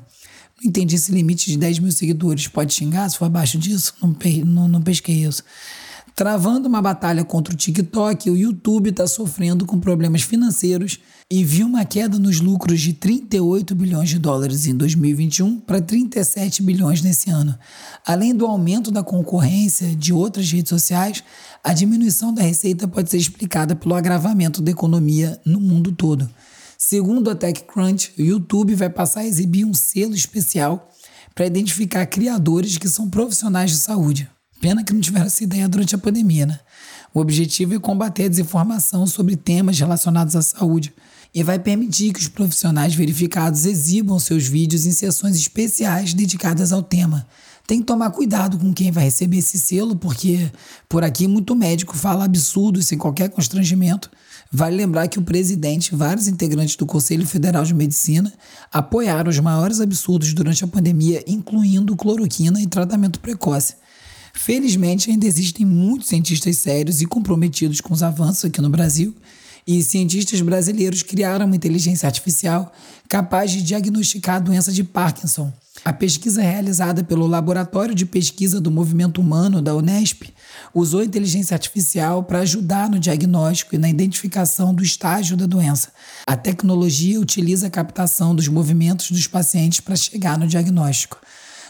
Não 0.60 0.68
entendi 0.68 0.96
esse 0.96 1.10
limite 1.10 1.50
de 1.50 1.56
10 1.56 1.78
mil 1.78 1.92
seguidores. 1.92 2.46
Pode 2.46 2.74
xingar 2.74 3.08
se 3.08 3.16
for 3.16 3.24
abaixo 3.24 3.56
disso? 3.56 3.94
Não, 4.02 4.14
não, 4.44 4.68
não 4.68 4.82
pesquei 4.82 5.24
isso. 5.24 5.42
Travando 6.18 6.68
uma 6.68 6.82
batalha 6.82 7.24
contra 7.24 7.54
o 7.54 7.56
TikTok, 7.56 8.28
o 8.28 8.36
YouTube 8.36 8.90
está 8.90 9.06
sofrendo 9.06 9.64
com 9.64 9.78
problemas 9.78 10.22
financeiros 10.22 10.98
e 11.30 11.44
viu 11.44 11.68
uma 11.68 11.84
queda 11.84 12.18
nos 12.18 12.40
lucros 12.40 12.80
de 12.80 12.92
38 12.92 13.72
bilhões 13.72 14.08
de 14.08 14.18
dólares 14.18 14.66
em 14.66 14.74
2021 14.74 15.60
para 15.60 15.80
37 15.80 16.60
bilhões 16.64 17.02
nesse 17.02 17.30
ano. 17.30 17.56
Além 18.04 18.34
do 18.34 18.44
aumento 18.46 18.90
da 18.90 19.00
concorrência 19.00 19.94
de 19.94 20.12
outras 20.12 20.50
redes 20.50 20.70
sociais, 20.70 21.22
a 21.62 21.72
diminuição 21.72 22.34
da 22.34 22.42
receita 22.42 22.88
pode 22.88 23.10
ser 23.10 23.18
explicada 23.18 23.76
pelo 23.76 23.94
agravamento 23.94 24.60
da 24.60 24.72
economia 24.72 25.40
no 25.46 25.60
mundo 25.60 25.92
todo. 25.92 26.28
Segundo 26.76 27.30
a 27.30 27.36
TechCrunch, 27.36 28.14
o 28.18 28.22
YouTube 28.22 28.74
vai 28.74 28.90
passar 28.90 29.20
a 29.20 29.26
exibir 29.26 29.64
um 29.64 29.72
selo 29.72 30.16
especial 30.16 30.90
para 31.32 31.46
identificar 31.46 32.04
criadores 32.06 32.76
que 32.76 32.88
são 32.88 33.08
profissionais 33.08 33.70
de 33.70 33.76
saúde. 33.76 34.28
Pena 34.60 34.82
que 34.82 34.92
não 34.92 35.00
tiveram 35.00 35.26
essa 35.26 35.44
ideia 35.44 35.68
durante 35.68 35.94
a 35.94 35.98
pandemia, 35.98 36.46
né? 36.46 36.58
O 37.14 37.20
objetivo 37.20 37.74
é 37.74 37.78
combater 37.78 38.24
a 38.24 38.28
desinformação 38.28 39.06
sobre 39.06 39.36
temas 39.36 39.78
relacionados 39.78 40.36
à 40.36 40.42
saúde 40.42 40.92
e 41.34 41.42
vai 41.42 41.58
permitir 41.58 42.12
que 42.12 42.20
os 42.20 42.28
profissionais 42.28 42.94
verificados 42.94 43.64
exibam 43.64 44.18
seus 44.18 44.46
vídeos 44.46 44.86
em 44.86 44.92
sessões 44.92 45.36
especiais 45.36 46.14
dedicadas 46.14 46.72
ao 46.72 46.82
tema. 46.82 47.26
Tem 47.66 47.80
que 47.80 47.84
tomar 47.84 48.10
cuidado 48.10 48.58
com 48.58 48.72
quem 48.72 48.90
vai 48.90 49.04
receber 49.04 49.38
esse 49.38 49.58
selo, 49.58 49.94
porque 49.94 50.50
por 50.88 51.04
aqui 51.04 51.28
muito 51.28 51.54
médico 51.54 51.94
fala 51.96 52.24
absurdo 52.24 52.82
sem 52.82 52.96
qualquer 52.96 53.28
constrangimento. 53.28 54.10
Vale 54.50 54.74
lembrar 54.74 55.06
que 55.08 55.18
o 55.18 55.22
presidente 55.22 55.88
e 55.88 55.96
vários 55.96 56.26
integrantes 56.26 56.76
do 56.76 56.86
Conselho 56.86 57.26
Federal 57.26 57.64
de 57.64 57.74
Medicina 57.74 58.32
apoiaram 58.72 59.28
os 59.28 59.38
maiores 59.38 59.82
absurdos 59.82 60.32
durante 60.32 60.64
a 60.64 60.66
pandemia, 60.66 61.22
incluindo 61.26 61.94
cloroquina 61.94 62.58
e 62.58 62.66
tratamento 62.66 63.20
precoce. 63.20 63.74
Felizmente, 64.38 65.10
ainda 65.10 65.26
existem 65.26 65.66
muitos 65.66 66.08
cientistas 66.08 66.56
sérios 66.58 67.02
e 67.02 67.06
comprometidos 67.06 67.80
com 67.80 67.92
os 67.92 68.04
avanços 68.04 68.44
aqui 68.44 68.60
no 68.60 68.70
Brasil, 68.70 69.12
e 69.66 69.82
cientistas 69.82 70.40
brasileiros 70.40 71.02
criaram 71.02 71.44
uma 71.44 71.56
inteligência 71.56 72.06
artificial 72.06 72.72
capaz 73.08 73.50
de 73.50 73.60
diagnosticar 73.60 74.36
a 74.36 74.38
doença 74.38 74.72
de 74.72 74.84
Parkinson. 74.84 75.52
A 75.84 75.92
pesquisa 75.92 76.40
realizada 76.40 77.02
pelo 77.02 77.26
Laboratório 77.26 77.96
de 77.96 78.06
Pesquisa 78.06 78.60
do 78.60 78.70
Movimento 78.70 79.20
Humano 79.20 79.60
da 79.60 79.74
Unesp 79.74 80.32
usou 80.72 81.02
inteligência 81.02 81.54
artificial 81.56 82.22
para 82.22 82.38
ajudar 82.38 82.88
no 82.88 83.00
diagnóstico 83.00 83.74
e 83.74 83.78
na 83.78 83.90
identificação 83.90 84.72
do 84.72 84.84
estágio 84.84 85.36
da 85.36 85.46
doença. 85.46 85.90
A 86.24 86.36
tecnologia 86.36 87.20
utiliza 87.20 87.66
a 87.66 87.70
captação 87.70 88.36
dos 88.36 88.46
movimentos 88.46 89.10
dos 89.10 89.26
pacientes 89.26 89.80
para 89.80 89.96
chegar 89.96 90.38
no 90.38 90.46
diagnóstico. 90.46 91.18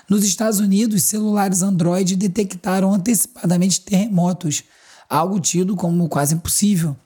Nos 0.08 0.24
Estados 0.24 0.58
Unidos, 0.58 1.02
celulares 1.02 1.60
Android 1.60 2.16
detectaram 2.16 2.94
antecipadamente 2.94 3.82
terremotos, 3.82 4.64
algo 5.06 5.38
tido 5.38 5.76
como 5.76 6.08
quase 6.08 6.34
impossível. 6.34 6.96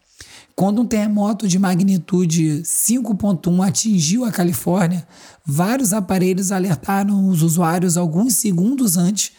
Quando 0.55 0.83
um 0.83 0.87
terremoto 0.87 1.49
de 1.49 1.59
magnitude 1.59 2.63
5.1 2.65 3.67
atingiu 3.67 4.25
a 4.25 4.31
Califórnia, 4.31 5.05
vários 5.45 5.93
aparelhos 5.93 6.53
alertaram 6.53 7.29
os 7.29 7.43
usuários 7.43 7.97
alguns 7.97 8.35
segundos 8.35 8.97
antes 8.97 9.33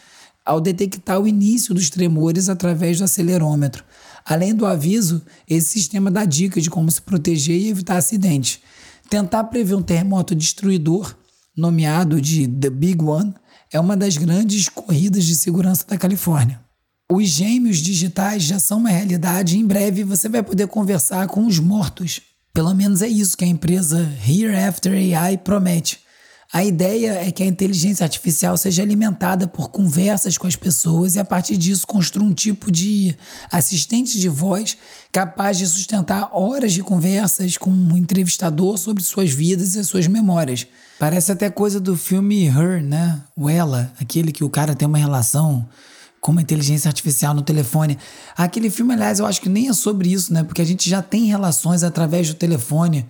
ao 0.44 0.60
detectar 0.60 1.18
o 1.18 1.26
início 1.26 1.72
dos 1.72 1.88
tremores 1.88 2.50
através 2.50 2.98
do 2.98 3.04
acelerômetro. 3.04 3.82
Além 4.26 4.54
do 4.54 4.66
aviso, 4.66 5.22
esse 5.48 5.68
sistema 5.68 6.10
dá 6.10 6.26
dicas 6.26 6.64
de 6.64 6.68
como 6.68 6.90
se 6.90 7.00
proteger 7.00 7.56
e 7.58 7.70
evitar 7.70 7.96
acidentes. 7.96 8.60
Tentar 9.08 9.44
prever 9.44 9.74
um 9.74 9.82
terremoto 9.82 10.34
destruidor, 10.34 11.14
nomeado 11.56 12.20
de 12.20 12.46
The 12.46 12.68
Big 12.68 13.02
One, 13.02 13.34
é 13.74 13.80
uma 13.80 13.96
das 13.96 14.16
grandes 14.16 14.68
corridas 14.68 15.24
de 15.24 15.34
segurança 15.34 15.84
da 15.88 15.98
Califórnia. 15.98 16.60
Os 17.10 17.28
gêmeos 17.28 17.78
digitais 17.78 18.44
já 18.44 18.60
são 18.60 18.78
uma 18.78 18.88
realidade 18.88 19.56
e 19.56 19.60
em 19.60 19.66
breve 19.66 20.04
você 20.04 20.28
vai 20.28 20.44
poder 20.44 20.68
conversar 20.68 21.26
com 21.26 21.44
os 21.44 21.58
mortos. 21.58 22.20
Pelo 22.52 22.72
menos 22.72 23.02
é 23.02 23.08
isso 23.08 23.36
que 23.36 23.44
a 23.44 23.48
empresa 23.48 24.08
Hereafter 24.26 24.92
AI 25.18 25.38
promete. 25.38 25.98
A 26.54 26.62
ideia 26.62 27.14
é 27.14 27.32
que 27.32 27.42
a 27.42 27.46
inteligência 27.46 28.04
artificial 28.04 28.56
seja 28.56 28.80
alimentada 28.80 29.48
por 29.48 29.70
conversas 29.70 30.38
com 30.38 30.46
as 30.46 30.54
pessoas 30.54 31.16
e, 31.16 31.18
a 31.18 31.24
partir 31.24 31.56
disso, 31.56 31.84
construa 31.84 32.24
um 32.24 32.32
tipo 32.32 32.70
de 32.70 33.12
assistente 33.50 34.20
de 34.20 34.28
voz 34.28 34.78
capaz 35.10 35.58
de 35.58 35.66
sustentar 35.66 36.30
horas 36.32 36.72
de 36.72 36.80
conversas 36.80 37.56
com 37.56 37.70
um 37.70 37.96
entrevistador 37.96 38.78
sobre 38.78 39.02
suas 39.02 39.32
vidas 39.32 39.74
e 39.74 39.82
suas 39.82 40.06
memórias. 40.06 40.64
Parece 40.96 41.32
até 41.32 41.50
coisa 41.50 41.80
do 41.80 41.96
filme 41.96 42.46
Her, 42.46 42.80
né? 42.80 43.20
O 43.34 43.50
Ela, 43.50 43.92
aquele 44.00 44.30
que 44.30 44.44
o 44.44 44.48
cara 44.48 44.76
tem 44.76 44.86
uma 44.86 44.96
relação 44.96 45.68
com 46.20 46.30
uma 46.30 46.40
inteligência 46.40 46.88
artificial 46.88 47.34
no 47.34 47.42
telefone. 47.42 47.98
Aquele 48.36 48.70
filme, 48.70 48.94
aliás, 48.94 49.18
eu 49.18 49.26
acho 49.26 49.40
que 49.40 49.48
nem 49.48 49.68
é 49.68 49.72
sobre 49.72 50.12
isso, 50.12 50.32
né? 50.32 50.44
Porque 50.44 50.62
a 50.62 50.64
gente 50.64 50.88
já 50.88 51.02
tem 51.02 51.24
relações 51.24 51.82
através 51.82 52.28
do 52.28 52.34
telefone 52.34 53.04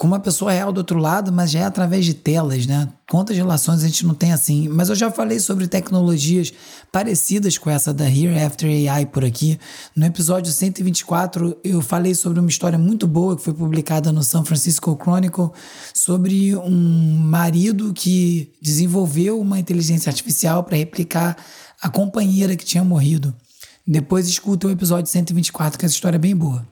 com 0.00 0.06
uma 0.06 0.18
pessoa 0.18 0.50
real 0.50 0.72
do 0.72 0.78
outro 0.78 0.98
lado, 0.98 1.30
mas 1.30 1.50
já 1.50 1.60
é 1.60 1.64
através 1.64 2.06
de 2.06 2.14
telas, 2.14 2.64
né? 2.64 2.88
Quantas 3.06 3.36
relações 3.36 3.84
a 3.84 3.86
gente 3.86 4.06
não 4.06 4.14
tem 4.14 4.32
assim? 4.32 4.66
Mas 4.66 4.88
eu 4.88 4.94
já 4.94 5.10
falei 5.10 5.38
sobre 5.38 5.68
tecnologias 5.68 6.54
parecidas 6.90 7.58
com 7.58 7.68
essa 7.68 7.92
da 7.92 8.08
Hereafter 8.08 8.90
AI 8.90 9.04
por 9.04 9.26
aqui. 9.26 9.60
No 9.94 10.06
episódio 10.06 10.50
124, 10.50 11.54
eu 11.62 11.82
falei 11.82 12.14
sobre 12.14 12.40
uma 12.40 12.48
história 12.48 12.78
muito 12.78 13.06
boa 13.06 13.36
que 13.36 13.42
foi 13.42 13.52
publicada 13.52 14.10
no 14.10 14.22
San 14.22 14.42
Francisco 14.42 14.98
Chronicle 14.98 15.50
sobre 15.92 16.56
um 16.56 17.18
marido 17.18 17.92
que 17.92 18.54
desenvolveu 18.62 19.38
uma 19.38 19.58
inteligência 19.58 20.08
artificial 20.08 20.64
para 20.64 20.78
replicar 20.78 21.36
a 21.78 21.90
companheira 21.90 22.56
que 22.56 22.64
tinha 22.64 22.82
morrido. 22.82 23.34
Depois 23.86 24.26
escuta 24.26 24.66
o 24.66 24.70
episódio 24.70 25.10
124, 25.10 25.78
que 25.78 25.84
essa 25.84 25.94
história 25.94 26.16
é 26.16 26.18
bem 26.18 26.34
boa. 26.34 26.66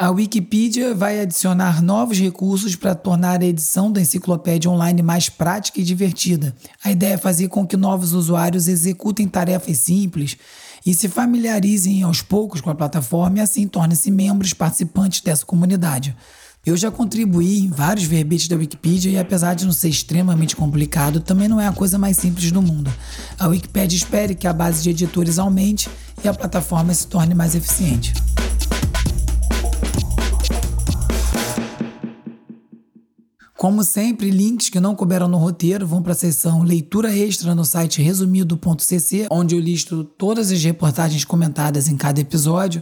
A 0.00 0.12
Wikipedia 0.12 0.94
vai 0.94 1.18
adicionar 1.18 1.82
novos 1.82 2.20
recursos 2.20 2.76
para 2.76 2.94
tornar 2.94 3.42
a 3.42 3.44
edição 3.44 3.90
da 3.90 4.00
enciclopédia 4.00 4.70
online 4.70 5.02
mais 5.02 5.28
prática 5.28 5.80
e 5.80 5.82
divertida. 5.82 6.54
A 6.84 6.92
ideia 6.92 7.14
é 7.14 7.18
fazer 7.18 7.48
com 7.48 7.66
que 7.66 7.76
novos 7.76 8.12
usuários 8.12 8.68
executem 8.68 9.26
tarefas 9.26 9.78
simples 9.78 10.36
e 10.86 10.94
se 10.94 11.08
familiarizem 11.08 12.04
aos 12.04 12.22
poucos 12.22 12.60
com 12.60 12.70
a 12.70 12.76
plataforma 12.76 13.38
e 13.38 13.40
assim 13.40 13.66
tornem-se 13.66 14.08
membros 14.08 14.52
participantes 14.52 15.20
dessa 15.20 15.44
comunidade. 15.44 16.14
Eu 16.64 16.76
já 16.76 16.92
contribuí 16.92 17.64
em 17.64 17.68
vários 17.68 18.06
verbetes 18.06 18.46
da 18.46 18.54
Wikipedia 18.54 19.10
e 19.10 19.18
apesar 19.18 19.54
de 19.54 19.64
não 19.64 19.72
ser 19.72 19.88
extremamente 19.88 20.54
complicado, 20.54 21.18
também 21.18 21.48
não 21.48 21.60
é 21.60 21.66
a 21.66 21.72
coisa 21.72 21.98
mais 21.98 22.16
simples 22.16 22.52
do 22.52 22.62
mundo. 22.62 22.92
A 23.36 23.48
Wikipedia 23.48 23.96
espera 23.96 24.32
que 24.32 24.46
a 24.46 24.52
base 24.52 24.80
de 24.80 24.90
editores 24.90 25.40
aumente 25.40 25.90
e 26.22 26.28
a 26.28 26.34
plataforma 26.34 26.94
se 26.94 27.08
torne 27.08 27.34
mais 27.34 27.56
eficiente. 27.56 28.14
Como 33.58 33.82
sempre, 33.82 34.30
links 34.30 34.68
que 34.68 34.78
não 34.78 34.94
couberam 34.94 35.26
no 35.26 35.36
roteiro 35.36 35.84
vão 35.84 36.00
para 36.00 36.12
a 36.12 36.14
seção 36.14 36.62
leitura 36.62 37.12
extra 37.12 37.56
no 37.56 37.64
site 37.64 38.00
resumido.cc, 38.00 39.26
onde 39.32 39.56
eu 39.56 39.60
listo 39.60 40.04
todas 40.04 40.52
as 40.52 40.62
reportagens 40.62 41.24
comentadas 41.24 41.88
em 41.88 41.96
cada 41.96 42.20
episódio. 42.20 42.80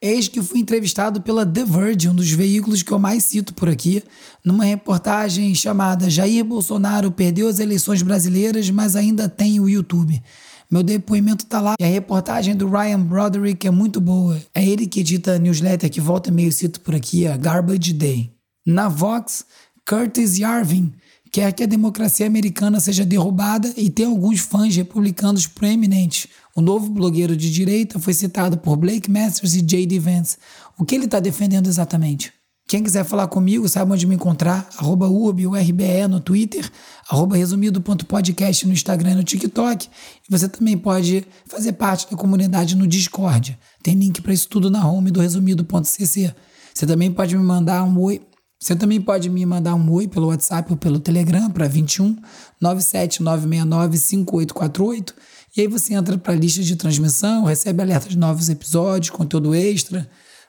Eis 0.00 0.26
que 0.26 0.40
fui 0.40 0.60
entrevistado 0.60 1.20
pela 1.20 1.44
The 1.44 1.66
Verge, 1.66 2.08
um 2.08 2.14
dos 2.14 2.30
veículos 2.30 2.82
que 2.82 2.92
eu 2.92 2.98
mais 2.98 3.26
cito 3.26 3.52
por 3.52 3.68
aqui, 3.68 4.02
numa 4.42 4.64
reportagem 4.64 5.54
chamada 5.54 6.08
Jair 6.08 6.42
Bolsonaro 6.42 7.10
perdeu 7.10 7.46
as 7.46 7.58
eleições 7.58 8.00
brasileiras, 8.00 8.70
mas 8.70 8.96
ainda 8.96 9.28
tem 9.28 9.60
o 9.60 9.68
YouTube. 9.68 10.22
Meu 10.70 10.82
depoimento 10.82 11.44
tá 11.44 11.60
lá. 11.60 11.74
E 11.78 11.84
a 11.84 11.88
reportagem 11.88 12.56
do 12.56 12.70
Ryan 12.70 13.00
Broderick 13.00 13.66
é 13.66 13.70
muito 13.70 14.00
boa. 14.00 14.40
É 14.54 14.66
ele 14.66 14.86
que 14.86 15.00
edita 15.00 15.34
a 15.34 15.38
newsletter 15.38 15.90
que 15.90 16.00
volta 16.00 16.30
meio 16.30 16.50
cito 16.50 16.80
por 16.80 16.94
aqui, 16.94 17.26
a 17.26 17.36
Garbage 17.36 17.92
Day. 17.92 18.34
Na 18.66 18.88
Vox, 18.88 19.44
Curtis 19.88 20.36
Yarvin 20.36 20.92
quer 21.30 21.52
que 21.52 21.62
a 21.62 21.66
democracia 21.66 22.26
americana 22.26 22.80
seja 22.80 23.04
derrubada 23.04 23.72
e 23.76 23.88
tem 23.88 24.06
alguns 24.06 24.40
fãs 24.40 24.74
republicanos 24.74 25.46
proeminentes. 25.46 26.26
O 26.56 26.60
novo 26.60 26.90
blogueiro 26.90 27.36
de 27.36 27.52
direita 27.52 28.00
foi 28.00 28.12
citado 28.12 28.58
por 28.58 28.76
Blake 28.76 29.08
Masters 29.08 29.54
e 29.54 29.62
J.D. 29.62 30.00
Vance. 30.00 30.38
O 30.76 30.84
que 30.84 30.96
ele 30.96 31.04
está 31.04 31.20
defendendo 31.20 31.68
exatamente? 31.68 32.32
Quem 32.66 32.82
quiser 32.82 33.04
falar 33.04 33.28
comigo, 33.28 33.68
sabe 33.68 33.92
onde 33.92 34.08
me 34.08 34.16
encontrar, 34.16 34.68
arroba 34.76 35.08
URBE 35.08 36.08
no 36.10 36.18
Twitter, 36.18 36.68
arroba 37.08 37.36
resumido.podcast 37.36 38.66
no 38.66 38.72
Instagram 38.72 39.12
e 39.12 39.14
no 39.14 39.22
TikTok. 39.22 39.86
E 39.86 39.90
você 40.28 40.48
também 40.48 40.76
pode 40.76 41.24
fazer 41.46 41.74
parte 41.74 42.10
da 42.10 42.16
comunidade 42.16 42.74
no 42.74 42.88
Discord. 42.88 43.56
Tem 43.84 43.94
link 43.94 44.20
para 44.20 44.32
isso 44.32 44.48
tudo 44.48 44.68
na 44.68 44.84
home 44.84 45.12
do 45.12 45.20
resumido.cc. 45.20 46.34
Você 46.74 46.86
também 46.88 47.12
pode 47.12 47.36
me 47.36 47.44
mandar 47.44 47.84
um 47.84 48.00
oi 48.00 48.20
Você 48.58 48.74
também 48.74 49.00
pode 49.00 49.28
me 49.28 49.44
mandar 49.44 49.74
um 49.74 49.92
oi 49.92 50.08
pelo 50.08 50.28
WhatsApp 50.28 50.70
ou 50.70 50.76
pelo 50.76 50.98
Telegram 50.98 51.50
para 51.50 51.68
21 51.68 52.16
97969 52.60 53.98
5848 53.98 55.14
e 55.56 55.62
aí 55.62 55.66
você 55.66 55.94
entra 55.94 56.18
para 56.18 56.34
a 56.34 56.36
lista 56.36 56.62
de 56.62 56.76
transmissão, 56.76 57.44
recebe 57.44 57.82
alertas 57.82 58.10
de 58.10 58.18
novos 58.18 58.50
episódios, 58.50 59.08
conteúdo 59.08 59.54
extra, 59.54 60.06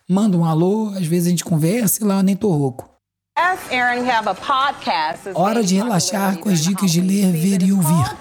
manda 0.07 0.37
um 0.37 0.43
alô, 0.43 0.89
às 0.89 1.05
vezes 1.05 1.27
a 1.27 1.29
gente 1.29 1.45
conversa 1.45 2.03
e 2.03 2.05
lá 2.05 2.17
eu 2.17 2.23
nem 2.23 2.35
tô 2.35 2.51
rouco. 2.51 2.89
Hora 5.33 5.63
de 5.63 5.75
relaxar 5.75 6.37
com 6.39 6.49
as 6.49 6.59
dicas 6.61 6.91
de 6.91 6.99
ler, 6.99 7.31
ver 7.31 7.61
e 7.61 7.71
ouvir. 7.71 8.17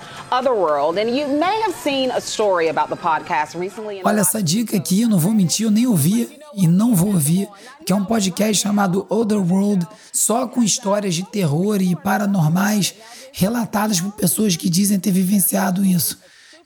Olha 4.04 4.20
essa 4.20 4.42
dica 4.42 4.76
aqui, 4.76 5.00
eu 5.02 5.08
não 5.08 5.18
vou 5.18 5.32
mentir, 5.32 5.66
eu 5.66 5.70
nem 5.72 5.86
ouvi 5.86 6.28
e 6.56 6.66
não 6.66 6.94
vou 6.94 7.12
ouvir, 7.12 7.46
que 7.84 7.92
é 7.92 7.96
um 7.96 8.04
podcast 8.04 8.62
chamado 8.62 9.06
Otherworld, 9.10 9.86
só 10.10 10.48
com 10.48 10.62
histórias 10.62 11.14
de 11.14 11.22
terror 11.22 11.82
e 11.82 11.94
paranormais 11.94 12.94
relatadas 13.32 14.00
por 14.00 14.12
pessoas 14.12 14.56
que 14.56 14.70
dizem 14.70 14.98
ter 14.98 15.10
vivenciado 15.10 15.84
isso. 15.84 16.18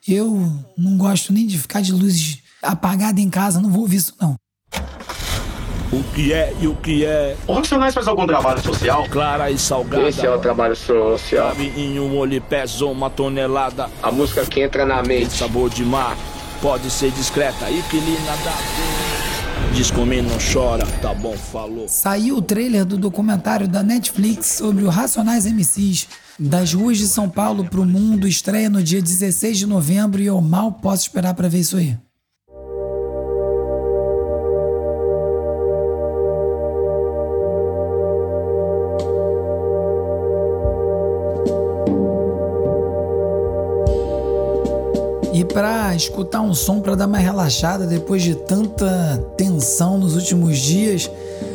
Eu 0.07 0.49
não 0.79 0.97
gosto 0.97 1.33
nem 1.33 1.47
de 1.47 1.59
ficar 1.59 1.83
de 1.83 1.93
luz 1.93 2.39
apagada 2.63 3.21
em 3.21 3.29
casa, 3.29 3.61
não 3.61 3.71
vou 3.71 3.83
ouvir 3.83 3.97
isso 3.97 4.15
não. 4.21 4.37
O 5.93 6.05
que 6.15 6.33
é 6.33 6.55
e 6.61 6.69
o 6.69 6.77
que 6.77 7.05
é? 7.05 7.37
O 7.49 7.55
Racionais 7.55 7.93
faz 7.93 8.07
algum 8.07 8.25
trabalho 8.25 8.63
social? 8.63 9.09
Clara 9.11 9.51
e 9.51 9.59
salgada. 9.59 10.09
Esse 10.09 10.25
é 10.25 10.31
o 10.31 10.39
trabalho 10.39 10.77
social. 10.77 11.49
Cabe 11.49 11.73
em 11.77 11.99
um 11.99 12.17
olho 12.17 12.41
pesa 12.41 12.85
uma 12.87 13.11
tonelada. 13.11 13.91
A 14.01 14.13
música 14.13 14.47
que 14.47 14.61
entra 14.61 14.87
na 14.87 15.03
mente. 15.03 15.33
Sabor 15.33 15.69
de 15.69 15.85
mar, 15.85 16.17
pode 16.63 16.89
ser 16.91 17.11
discreta 17.11 17.69
e 17.69 17.83
que 17.83 17.99
lhe 17.99 18.19
nada 18.21 18.53
Diz 19.75 19.91
comigo 19.91 20.29
não 20.29 20.39
chora, 20.53 20.85
tá 21.01 21.15
bom, 21.15 21.37
falou. 21.37 21.87
Saiu 21.89 22.37
o 22.37 22.43
trailer 22.43 22.85
do 22.85 22.99
documentário 22.99 23.69
da 23.69 23.83
Netflix 23.83 24.47
sobre 24.59 24.85
o 24.85 24.89
Racionais 24.89 25.47
MCs. 25.47 26.09
Das 26.39 26.73
ruas 26.75 26.99
de 26.99 27.07
São 27.07 27.29
Paulo 27.29 27.65
pro 27.65 27.85
mundo, 27.85 28.27
estreia 28.27 28.69
no 28.69 28.83
dia 28.83 29.01
16 29.01 29.59
de 29.59 29.67
novembro 29.67 30.21
e 30.21 30.27
eu 30.27 30.41
mal 30.41 30.73
posso 30.73 31.03
esperar 31.03 31.35
para 31.35 31.49
ver 31.49 31.61
isso 31.61 31.77
aí. 31.77 31.97
Para 45.53 45.95
escutar 45.95 46.41
um 46.41 46.55
som 46.55 46.81
para 46.81 46.95
dar 46.95 47.07
uma 47.07 47.19
relaxada 47.19 47.87
depois 47.87 48.23
de 48.23 48.35
tanta 48.35 49.19
tensão 49.37 49.99
nos 49.99 50.15
últimos 50.15 50.59
dias, 50.59 51.11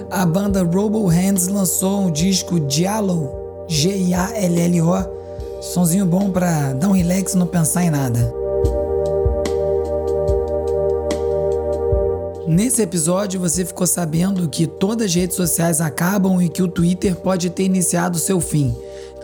a 0.09 0.25
banda 0.25 0.63
Robo 0.63 1.05
Hands 1.07 1.47
lançou 1.47 2.01
um 2.01 2.11
disco 2.11 2.61
Giallo, 2.69 3.31
G-I-A-L-L-O, 3.67 5.61
sonzinho 5.61 6.05
bom 6.05 6.29
para 6.29 6.73
dar 6.73 6.89
um 6.89 6.91
relax 6.91 7.33
e 7.33 7.37
não 7.37 7.47
pensar 7.47 7.83
em 7.83 7.89
nada. 7.89 8.33
Nesse 12.47 12.81
episódio 12.81 13.39
você 13.39 13.65
ficou 13.65 13.87
sabendo 13.87 14.47
que 14.47 14.67
todas 14.67 15.07
as 15.07 15.15
redes 15.15 15.35
sociais 15.35 15.81
acabam 15.81 16.41
e 16.41 16.49
que 16.49 16.61
o 16.61 16.67
Twitter 16.67 17.15
pode 17.15 17.49
ter 17.49 17.63
iniciado 17.63 18.19
seu 18.19 18.39
fim 18.39 18.75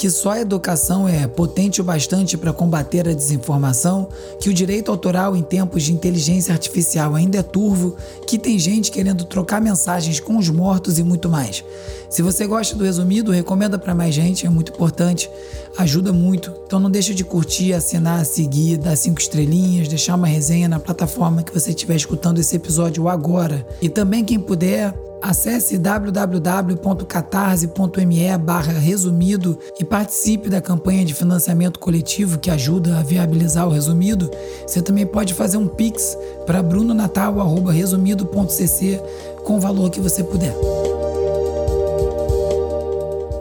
que 0.01 0.10
só 0.10 0.31
a 0.31 0.41
educação 0.41 1.08
é 1.08 1.27
potente 1.27 1.79
o 1.79 1.84
bastante 1.84 2.36
para 2.36 2.51
combater 2.51 3.08
a 3.08 3.13
desinformação, 3.13 4.10
que 4.39 4.50
o 4.50 4.53
direito 4.53 4.89
autoral 4.89 5.36
em 5.38 5.43
tempos 5.43 5.84
de 5.84 5.93
inteligência 5.93 6.51
artificial 6.51 7.13
ainda 7.13 7.38
é 7.38 7.43
turvo, 7.43 7.96
que 8.25 8.39
tem 8.39 8.58
gente 8.58 8.89
querendo 8.89 9.24
trocar 9.25 9.62
mensagens 9.62 10.20
com 10.20 10.38
os 10.38 10.50
mortos 10.50 10.98
e 10.98 11.03
muito 11.03 11.29
mais. 11.29 11.63
Se 12.10 12.24
você 12.24 12.48
gosta 12.48 12.75
do 12.75 12.84
resumido, 12.84 13.31
recomenda 13.31 13.77
para 13.77 13.93
mais 13.93 14.15
gente, 14.15 14.43
é 14.43 14.50
muito 14.50 14.72
importante, 14.72 15.29
ajuda 15.77 16.12
muito. 16.12 16.51
Então 16.65 16.79
não 16.79 16.89
deixa 16.89 17.13
de 17.13 17.24
curtir, 17.24 17.72
assinar, 17.72 18.25
seguir, 18.25 18.77
dar 18.77 18.96
cinco 18.96 19.22
estrelinhas, 19.22 19.88
deixar 19.88 20.15
uma 20.15 20.25
resenha 20.25 20.67
na 20.67 20.79
plataforma 20.79 21.43
que 21.43 21.53
você 21.53 21.70
estiver 21.70 21.96
escutando 21.96 22.39
esse 22.39 22.55
episódio 22.55 23.08
agora. 23.08 23.67
E 23.79 23.88
também 23.88 24.25
quem 24.25 24.39
puder 24.39 24.96
Acesse 25.21 25.77
www.catarse.me 25.77 28.37
barra 28.39 28.73
resumido 28.73 29.59
e 29.79 29.85
participe 29.85 30.49
da 30.49 30.59
campanha 30.59 31.05
de 31.05 31.13
financiamento 31.13 31.79
coletivo 31.79 32.39
que 32.39 32.50
ajuda 32.50 32.98
a 32.98 33.03
viabilizar 33.03 33.67
o 33.67 33.72
resumido. 33.72 34.31
Você 34.65 34.81
também 34.81 35.05
pode 35.05 35.35
fazer 35.35 35.57
um 35.57 35.67
pix 35.67 36.17
para 36.46 36.63
brunonatal.resumido.cc 36.63 39.00
com 39.43 39.57
o 39.57 39.59
valor 39.59 39.91
que 39.91 40.00
você 40.00 40.24
puder. 40.24 40.55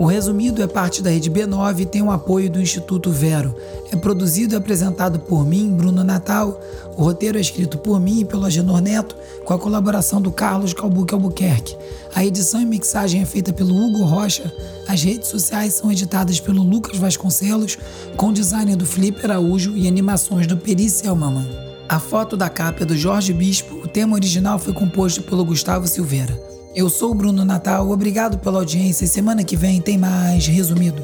O 0.00 0.06
resumido 0.06 0.62
é 0.62 0.66
parte 0.66 1.02
da 1.02 1.10
rede 1.10 1.30
B9 1.30 1.80
e 1.80 1.84
tem 1.84 2.00
o 2.00 2.10
apoio 2.10 2.48
do 2.48 2.58
Instituto 2.58 3.10
Vero. 3.10 3.54
É 3.92 3.96
produzido 3.96 4.54
e 4.54 4.56
apresentado 4.56 5.18
por 5.18 5.44
mim, 5.44 5.70
Bruno 5.70 6.02
Natal. 6.02 6.58
O 6.96 7.02
roteiro 7.02 7.36
é 7.36 7.40
escrito 7.42 7.76
por 7.76 8.00
mim 8.00 8.20
e 8.20 8.24
pelo 8.24 8.46
Agenor 8.46 8.80
Neto, 8.80 9.14
com 9.44 9.52
a 9.52 9.58
colaboração 9.58 10.18
do 10.18 10.32
Carlos 10.32 10.72
Calbuque 10.72 11.12
Albuquerque. 11.12 11.76
A 12.14 12.24
edição 12.24 12.62
e 12.62 12.64
mixagem 12.64 13.20
é 13.20 13.26
feita 13.26 13.52
pelo 13.52 13.76
Hugo 13.76 14.04
Rocha. 14.04 14.50
As 14.88 15.02
redes 15.02 15.28
sociais 15.28 15.74
são 15.74 15.92
editadas 15.92 16.40
pelo 16.40 16.62
Lucas 16.62 16.96
Vasconcelos, 16.96 17.76
com 18.16 18.32
design 18.32 18.74
do 18.76 18.86
Felipe 18.86 19.26
Araújo 19.26 19.76
e 19.76 19.86
animações 19.86 20.46
do 20.46 20.56
Peri 20.56 20.88
Selmaman. 20.88 21.46
A 21.86 22.00
foto 22.00 22.38
da 22.38 22.48
capa 22.48 22.84
é 22.84 22.86
do 22.86 22.96
Jorge 22.96 23.34
Bispo. 23.34 23.74
O 23.74 23.86
tema 23.86 24.14
original 24.14 24.58
foi 24.58 24.72
composto 24.72 25.20
pelo 25.20 25.44
Gustavo 25.44 25.86
Silveira. 25.86 26.59
Eu 26.74 26.88
sou 26.88 27.10
o 27.10 27.14
Bruno 27.14 27.44
Natal, 27.44 27.90
obrigado 27.90 28.38
pela 28.38 28.60
audiência 28.60 29.04
e 29.04 29.08
semana 29.08 29.42
que 29.42 29.56
vem 29.56 29.80
tem 29.80 29.98
mais 29.98 30.46
resumido. 30.46 31.02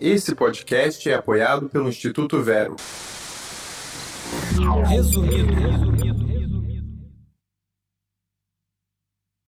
Esse 0.00 0.34
podcast 0.34 1.10
é 1.10 1.14
apoiado 1.14 1.68
pelo 1.68 1.90
Instituto 1.90 2.42
Vero. 2.42 2.76
Resumido. 4.88 5.54
resumido. 5.54 6.29